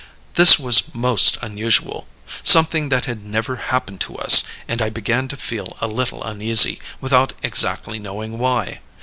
This 0.33 0.57
was 0.57 0.95
most 0.95 1.37
unusual; 1.43 2.07
something 2.41 2.89
that 2.89 3.05
had 3.05 3.23
never 3.23 3.57
happened 3.69 4.01
to 4.01 4.15
us, 4.17 4.41
and 4.67 4.81
I 4.81 4.89
began 4.89 5.27
to 5.27 5.37
feel 5.37 5.77
a 5.79 5.87
little 5.87 6.23
uneasy, 6.23 6.79
without 6.99 7.33
exactly 7.43 7.99
knowing 7.99 8.39
why. 8.39 8.79